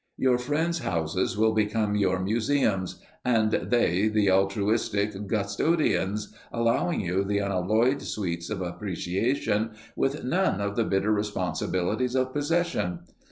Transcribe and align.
Your 0.17 0.39
friends' 0.39 0.79
houses 0.79 1.37
will 1.37 1.51
become 1.53 1.95
your 1.95 2.17
museums, 2.19 2.99
and 3.23 3.51
they 3.51 4.07
the 4.07 4.31
altruistic 4.31 5.15
custodians, 5.29 6.33
allowing 6.51 7.01
you 7.01 7.23
the 7.23 7.37
unalloyed 7.37 8.01
sweets 8.01 8.49
of 8.49 8.61
appreciation 8.63 9.73
with 9.95 10.23
none 10.23 10.59
of 10.59 10.75
the 10.75 10.85
bitter 10.85 11.11
responsibilities 11.11 12.15
of 12.15 12.33
possession. 12.33 13.01